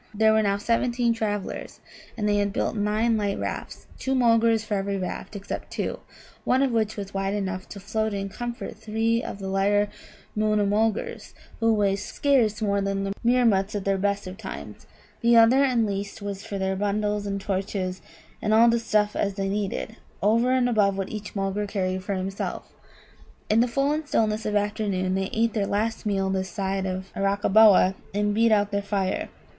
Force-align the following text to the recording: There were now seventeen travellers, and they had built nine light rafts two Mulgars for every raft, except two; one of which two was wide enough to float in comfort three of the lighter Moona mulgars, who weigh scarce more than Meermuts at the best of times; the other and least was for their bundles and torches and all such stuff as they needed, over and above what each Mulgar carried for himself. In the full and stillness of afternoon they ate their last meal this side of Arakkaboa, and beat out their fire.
There 0.15 0.33
were 0.33 0.41
now 0.41 0.57
seventeen 0.57 1.13
travellers, 1.13 1.79
and 2.17 2.27
they 2.27 2.37
had 2.37 2.51
built 2.51 2.75
nine 2.75 3.17
light 3.17 3.37
rafts 3.37 3.85
two 3.99 4.15
Mulgars 4.15 4.63
for 4.65 4.73
every 4.73 4.97
raft, 4.97 5.35
except 5.35 5.69
two; 5.69 5.99
one 6.43 6.63
of 6.63 6.71
which 6.71 6.93
two 6.95 7.01
was 7.01 7.13
wide 7.13 7.35
enough 7.35 7.69
to 7.69 7.79
float 7.79 8.11
in 8.11 8.27
comfort 8.27 8.75
three 8.77 9.21
of 9.21 9.37
the 9.37 9.47
lighter 9.47 9.89
Moona 10.35 10.65
mulgars, 10.65 11.35
who 11.59 11.71
weigh 11.75 11.95
scarce 11.95 12.63
more 12.63 12.81
than 12.81 13.13
Meermuts 13.23 13.75
at 13.75 13.85
the 13.85 13.95
best 13.95 14.25
of 14.25 14.37
times; 14.37 14.87
the 15.21 15.37
other 15.37 15.63
and 15.63 15.85
least 15.85 16.19
was 16.19 16.43
for 16.43 16.57
their 16.57 16.75
bundles 16.75 17.27
and 17.27 17.39
torches 17.39 18.01
and 18.41 18.55
all 18.55 18.71
such 18.71 18.81
stuff 18.81 19.15
as 19.15 19.35
they 19.35 19.49
needed, 19.49 19.97
over 20.23 20.49
and 20.51 20.67
above 20.67 20.97
what 20.97 21.09
each 21.11 21.35
Mulgar 21.35 21.67
carried 21.67 22.03
for 22.03 22.15
himself. 22.15 22.73
In 23.51 23.59
the 23.59 23.67
full 23.67 23.91
and 23.91 24.07
stillness 24.07 24.47
of 24.47 24.55
afternoon 24.55 25.13
they 25.13 25.29
ate 25.31 25.53
their 25.53 25.67
last 25.67 26.07
meal 26.07 26.31
this 26.31 26.49
side 26.49 26.87
of 26.87 27.13
Arakkaboa, 27.15 27.93
and 28.15 28.33
beat 28.33 28.51
out 28.51 28.71
their 28.71 28.81
fire. 28.81 29.29